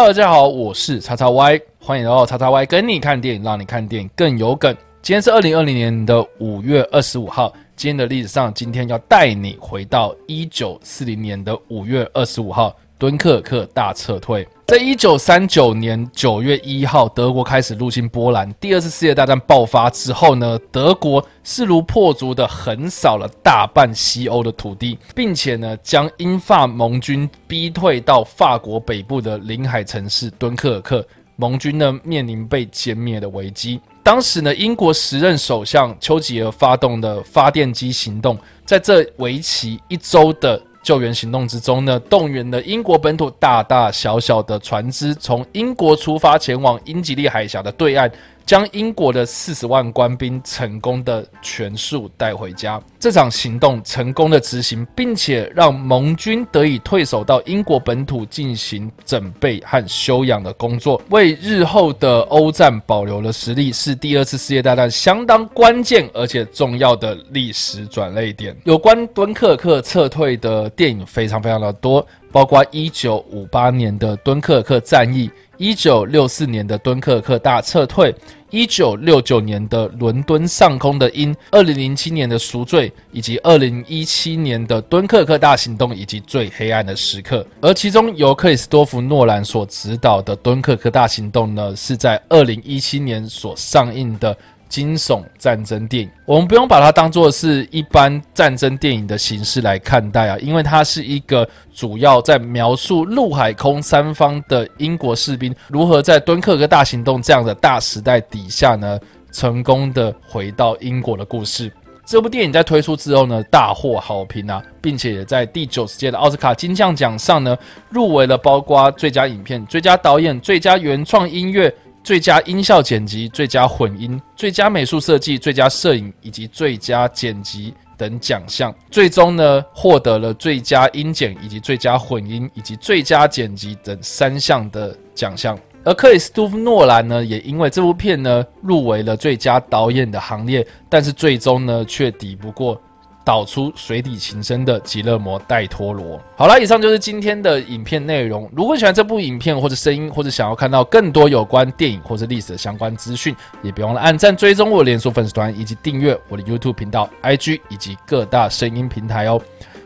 [0.00, 4.72] 大家好，我是叉叉 Y，欢迎来到叉叉 Y 跟你看电影，让你看电影更有梗。
[5.02, 12.74] 今天是二零二零年的五月二十五号，今天的历史上，今天要带你回到一九四零年的五月二十五号。
[12.98, 18.52] 敦刻尔克大撤退，在一九三九年九月一号，德国开始入侵波兰。
[18.54, 31.06] 第二次世界大战爆发之后呢，德国势如破竹的横扫了大半西欧的土地，并且呢，将英法盟军逼退到法国北部的临海城市敦刻尔克。
[31.36, 33.80] 盟军呢，面临被歼灭的危机。
[34.02, 38.36] 当时呢，英国时任首相丘吉尔发动的发电机行动，
[38.66, 40.60] 在这为期一周的。
[40.82, 48.10] 救援行动之中呢，动员了英国本土大大小小的船只，从英国出发前往英吉利海峡的对岸。
[48.48, 52.80] 将英国的四十万官兵成功的全数带回家。
[52.98, 68.56] 这场行动成功的执行，并且让盟军得以退守到英国本土进行整备和休养的工作，为日后的欧战保留了实力，是第二次世界大战相当关键而且重要的历史转捩点。
[68.64, 75.30] 有关敦刻尔克撤退的电影非常非常的多，包括一九五八年的敦刻尔克战役。
[75.58, 78.14] 一九六四年的敦刻尔克大撤退，
[78.48, 87.44] 一九六九年的伦敦上空的鹰，二零零七年的赎罪，以及二零一七年的敦刻尔克大行动，以及最黑暗的时刻。
[87.60, 94.36] 而其中由克里斯多夫诺兰所指导的敦刻尔克大行动呢，是在二零一七年所上映的。
[94.68, 108.98] 惊悚战争电影，我们不用把它当作是一般战争电影的形式来看待啊，因为它是一个主要在描述陆海空三方的英国士兵如何在敦刻尔克大行动这样的大时代底下呢，
[109.32, 111.72] 成功的回到英国的故事。
[112.04, 117.56] 这部电影在推出之后呢，大获好评啊，并且也在第九十届的奥斯卡金像奖上呢，
[117.90, 121.74] 入围了包括最佳影片、最佳导演、最佳原创音乐。
[122.08, 135.54] 最佳音效剪辑、最佳混音、最佳美术设计、最佳摄影以及最佳剪辑等奖项，最终呢获得了最佳音剪以及最佳混音以及最佳剪辑等三项的奖项。
[135.84, 142.80] 而克里斯多夫诺兰呢，也因为这部片呢入围了最佳导演的行列，但是最终呢却抵不过。
[143.28, 146.18] 导出水底情深的极乐摩·戴托罗。
[146.34, 148.50] 好了，以上就是今天的影片内容。
[148.56, 159.38] 如果喜欢这部影片或者声音，或者想要看到更多有关电影或者历史的相关资讯，也别忘了按赞、追踪我的连锁粉丝团，以及订阅我的 YouTube 频道、IG 以及各大声音平台哦。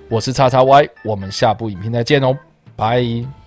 [0.09, 2.39] 我是叉叉 Y，我们下部影片再见哦，
[2.77, 3.42] 拜。